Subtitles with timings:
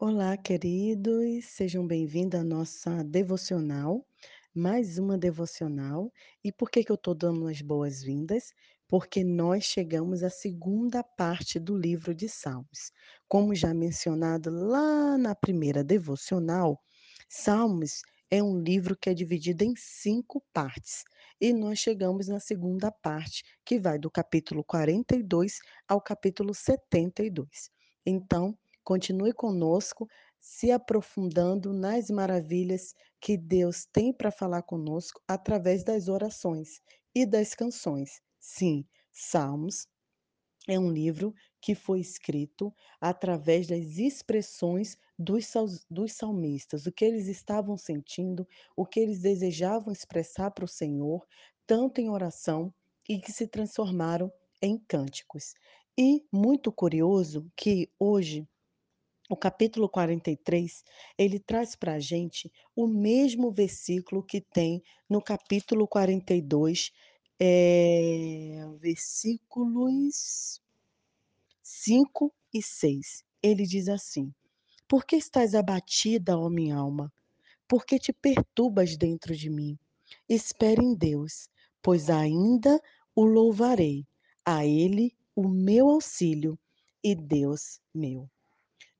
[0.00, 4.06] Olá, queridos, sejam bem-vindos à nossa devocional,
[4.54, 6.12] mais uma devocional.
[6.42, 8.52] E por que que eu estou dando as boas-vindas?
[8.86, 12.92] Porque nós chegamos à segunda parte do livro de Salmos.
[13.26, 16.80] Como já mencionado lá na primeira devocional,
[17.28, 21.02] Salmos é um livro que é dividido em cinco partes.
[21.40, 25.58] E nós chegamos na segunda parte, que vai do capítulo 42
[25.88, 27.68] ao capítulo 72.
[28.06, 28.56] Então,
[28.88, 30.08] Continue conosco,
[30.40, 36.80] se aprofundando nas maravilhas que Deus tem para falar conosco através das orações
[37.14, 38.22] e das canções.
[38.40, 39.86] Sim, Salmos
[40.66, 45.52] é um livro que foi escrito através das expressões dos,
[45.90, 51.26] dos salmistas, o que eles estavam sentindo, o que eles desejavam expressar para o Senhor,
[51.66, 52.72] tanto em oração
[53.06, 55.52] e que se transformaram em cânticos.
[55.94, 58.48] E muito curioso que hoje
[59.28, 60.82] o capítulo 43,
[61.18, 66.90] ele traz para a gente o mesmo versículo que tem no capítulo 42,
[67.38, 70.62] eh, versículos
[71.62, 73.22] 5 e 6.
[73.42, 74.32] Ele diz assim:
[74.88, 77.12] Por que estás abatida, ó minha alma?
[77.68, 79.78] Por que te perturbas dentro de mim?
[80.26, 81.50] Espere em Deus,
[81.82, 82.80] pois ainda
[83.14, 84.06] o louvarei,
[84.44, 86.58] a Ele o meu auxílio
[87.04, 88.28] e Deus meu.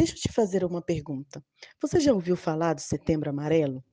[0.00, 1.44] Deixa eu te fazer uma pergunta.
[1.78, 3.84] Você já ouviu falar do Setembro Amarelo?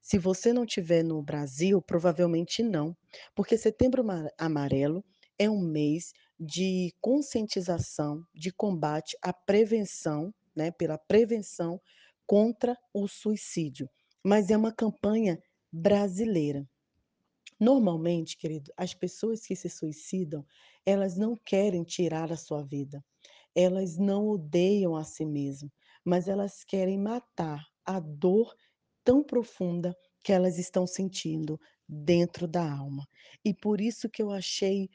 [0.00, 2.96] Se você não estiver no Brasil, provavelmente não,
[3.32, 5.04] porque Setembro Ma- Amarelo
[5.38, 11.80] é um mês de conscientização, de combate à prevenção, né, pela prevenção
[12.26, 13.88] contra o suicídio.
[14.20, 15.38] Mas é uma campanha
[15.70, 16.68] brasileira.
[17.60, 20.44] Normalmente, querido, as pessoas que se suicidam,
[20.84, 23.00] elas não querem tirar a sua vida.
[23.54, 25.70] Elas não odeiam a si mesmas,
[26.04, 28.54] mas elas querem matar a dor
[29.04, 33.06] tão profunda que elas estão sentindo dentro da alma.
[33.44, 34.88] E por isso que eu achei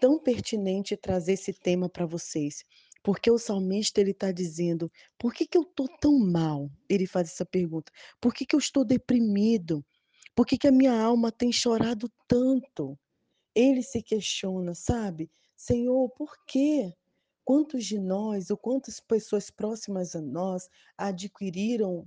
[0.00, 2.64] tão pertinente trazer esse tema para vocês,
[3.02, 6.70] porque o salmista ele está dizendo: por que, que eu estou tão mal?
[6.88, 9.84] Ele faz essa pergunta: por que, que eu estou deprimido?
[10.34, 12.98] Por que, que a minha alma tem chorado tanto?
[13.54, 15.30] Ele se questiona, sabe?
[15.54, 16.92] Senhor, por quê?
[17.44, 22.06] Quantos de nós, ou quantas pessoas próximas a nós adquiriram,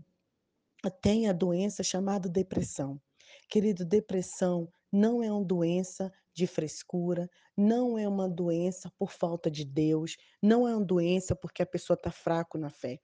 [1.02, 3.02] têm a doença chamada depressão?
[3.50, 9.66] Querido, depressão não é uma doença de frescura, não é uma doença por falta de
[9.66, 13.00] Deus, não é uma doença porque a pessoa está fraco na fé.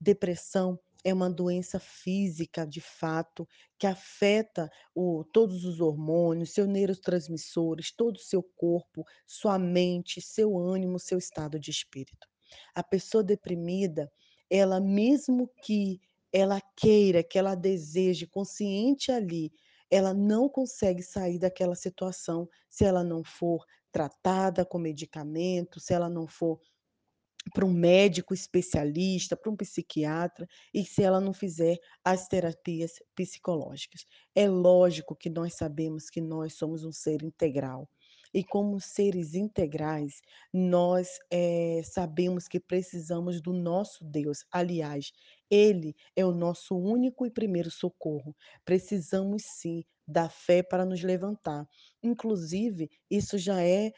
[0.00, 3.46] Depressão é uma doença física, de fato,
[3.78, 10.58] que afeta o todos os hormônios, seus neurotransmissores, todo o seu corpo, sua mente, seu
[10.58, 12.26] ânimo, seu estado de espírito.
[12.74, 14.10] A pessoa deprimida,
[14.50, 16.00] ela mesmo que
[16.32, 19.52] ela queira, que ela deseje, consciente ali,
[19.90, 26.08] ela não consegue sair daquela situação se ela não for tratada com medicamento, se ela
[26.08, 26.58] não for
[27.52, 34.04] para um médico especialista, para um psiquiatra, e se ela não fizer as terapias psicológicas.
[34.34, 37.88] É lógico que nós sabemos que nós somos um ser integral.
[38.32, 40.20] E como seres integrais,
[40.52, 44.38] nós eh, sabemos que precisamos do nosso Deus.
[44.50, 45.12] Aliás,
[45.48, 48.34] Ele é o nosso único e primeiro socorro.
[48.64, 51.66] Precisamos sim da fé para nos levantar.
[52.02, 53.92] Inclusive, isso já é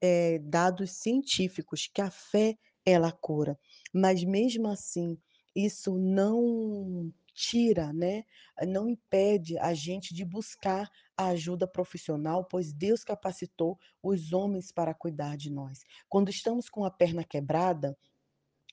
[0.00, 3.58] eh, dados científicos que a fé ela cura,
[3.92, 5.16] mas mesmo assim,
[5.54, 8.24] isso não tira, né,
[8.66, 14.92] não impede a gente de buscar a ajuda profissional, pois Deus capacitou os homens para
[14.92, 15.80] cuidar de nós.
[16.08, 17.96] Quando estamos com a perna quebrada,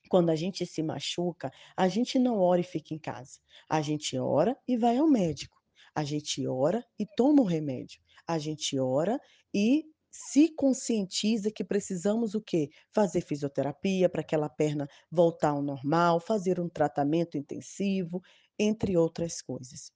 [0.08, 3.38] quando a gente se machuca, a gente não ora e fica em casa.
[3.68, 5.59] A gente ora e vai ao médico.
[5.94, 8.00] A gente ora e toma o remédio.
[8.26, 9.20] A gente ora
[9.52, 12.68] e se conscientiza que precisamos o quê?
[12.90, 18.20] Fazer fisioterapia para aquela perna voltar ao normal, fazer um tratamento intensivo,
[18.58, 19.92] entre outras coisas.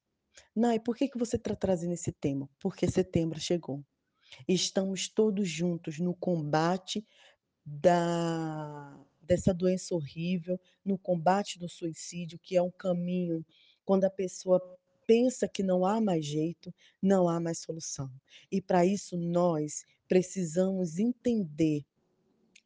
[0.55, 2.49] Nai, por que que você está trazendo esse tema?
[2.61, 3.85] Porque setembro chegou.
[4.49, 7.05] Estamos todos juntos no combate
[7.65, 13.43] da dessa doença horrível, no combate do suicídio, que é um caminho
[13.83, 14.61] quando a pessoa
[15.07, 16.73] pensa que não há mais jeito,
[17.03, 18.11] não há mais solução.
[18.51, 21.85] E para isso nós precisamos entender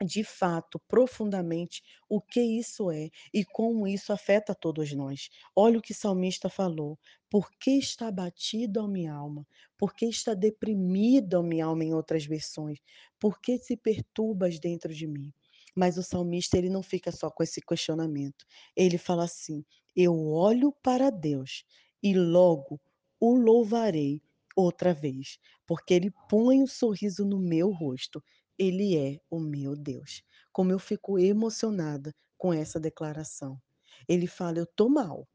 [0.04, 5.28] de fato, profundamente, o que isso é e como isso afeta todos nós.
[5.56, 6.98] Olha o que o salmista falou:
[7.28, 9.46] "Por que está abatida a minha alma?
[9.76, 12.78] Por que está deprimida a minha alma?", em outras versões.
[13.18, 15.32] "Por que se perturbas dentro de mim?".
[15.74, 18.44] Mas o salmista ele não fica só com esse questionamento,
[18.76, 19.64] ele fala assim:
[19.96, 21.64] "Eu olho para Deus
[22.02, 22.80] e logo
[23.20, 24.22] o louvarei
[24.56, 28.22] outra vez, porque ele põe um sorriso no meu rosto,
[28.58, 30.22] ele é o meu Deus".
[30.52, 33.60] Como eu fico emocionada com essa declaração.
[34.08, 35.28] Ele fala: "Eu estou mal,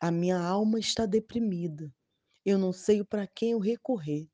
[0.00, 1.92] a minha alma está deprimida,
[2.44, 4.28] eu não sei para quem eu recorrer,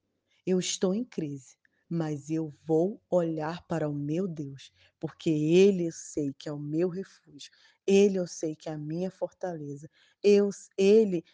[0.46, 1.56] eu estou em crise,
[1.88, 6.58] mas eu vou olhar para o meu Deus, porque Ele eu sei que é o
[6.58, 7.50] meu refúgio,
[7.87, 9.88] Ele eu sei que é a minha fortaleza,
[10.22, 11.25] eu Ele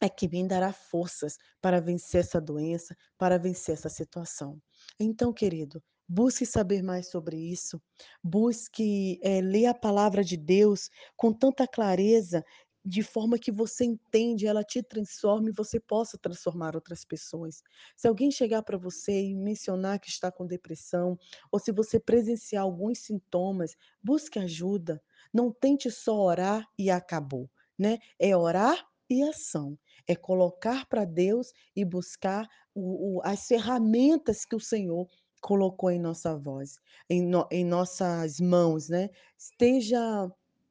[0.00, 4.60] é que me dará forças para vencer essa doença, para vencer essa situação".
[5.00, 7.80] Então querido, busque saber mais sobre isso,
[8.22, 12.44] busque, eh, ler a palavra de Deus com tanta clareza,
[12.84, 17.62] de forma que você entende, ela te transforme e você possa transformar outras pessoas.
[17.96, 21.18] Se alguém chegar para você e mencionar que está com depressão,
[21.52, 25.02] ou se você presenciar alguns sintomas, busque ajuda,
[25.34, 29.78] não tente só orar e acabou, né, é orar e ação,
[30.08, 35.06] é colocar para Deus e buscar o o as ferramentas que o Senhor
[35.40, 36.76] colocou em nossa voz,
[37.08, 40.00] em no em nossas mãos, né, esteja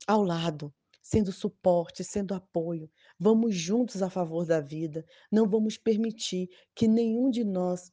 [0.07, 2.89] ao lado, sendo suporte, sendo apoio,
[3.19, 7.91] vamos juntos a favor da vida, não vamos permitir que nenhum de nós,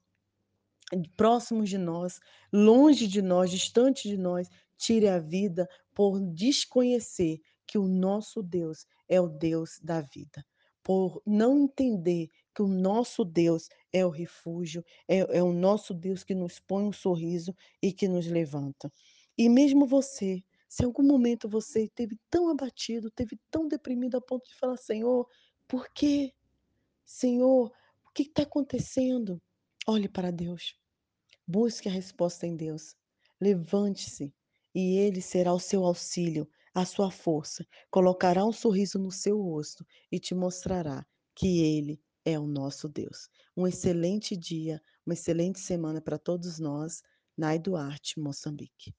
[1.17, 2.19] próximos de nós,
[2.53, 8.87] longe de nós, distante de nós, tire a vida por desconhecer que o nosso Deus
[9.09, 10.45] é o Deus da vida,
[10.85, 16.25] por não entender que o nosso Deus é o refúgio, é é o nosso Deus
[16.25, 18.93] que nos põe um sorriso e que nos levanta.
[19.39, 24.23] E mesmo você, se em algum momento você esteve tão abatido, esteve tão deprimido a
[24.23, 25.29] ponto de falar: "Senhor,
[25.69, 26.33] por quê?
[27.05, 27.73] Senhor,
[28.07, 29.41] o que está acontecendo?",
[29.87, 30.77] olhe para Deus,
[31.47, 32.97] busque a resposta em Deus,
[33.41, 34.35] levante-se
[34.75, 39.87] e Ele será o seu auxílio, a sua força, colocará um sorriso no seu rosto
[40.11, 43.29] e te mostrará que Ele é o nosso Deus.
[43.57, 47.03] Um excelente dia, uma excelente semana para todos nós,
[47.37, 48.95] Nai Duarte, Moçambique.